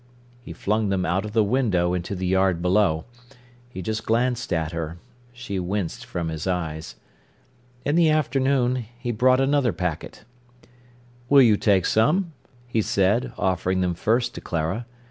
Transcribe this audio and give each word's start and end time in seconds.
He 0.41 0.51
flung 0.51 0.89
them 0.89 1.05
out 1.05 1.25
of 1.25 1.33
the 1.33 1.43
window 1.43 1.93
into 1.93 2.15
the 2.15 2.25
yard 2.25 2.59
below. 2.59 3.05
He 3.69 3.83
just 3.83 4.03
glanced 4.03 4.51
at 4.51 4.71
her. 4.71 4.97
She 5.31 5.59
winced 5.59 6.05
from 6.05 6.29
his 6.29 6.47
eyes. 6.47 6.95
In 7.85 7.93
the 7.93 8.09
afternoon 8.09 8.85
he 8.97 9.11
brought 9.11 9.39
another 9.39 9.71
packet. 9.73 10.25
"Will 11.29 11.43
you 11.43 11.55
take 11.55 11.85
some?" 11.85 12.33
he 12.65 12.81
said, 12.81 13.31
offering 13.37 13.81
them 13.81 13.93
first 13.93 14.33
to 14.33 14.41
Clara. 14.41 14.87